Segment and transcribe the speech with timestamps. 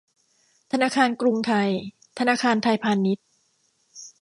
[0.71, 1.69] ธนาคารกรุงไทย
[2.19, 3.25] ธนาคารไทยพาณิชย์